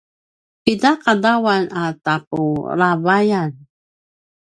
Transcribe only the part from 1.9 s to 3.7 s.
tapulavayan?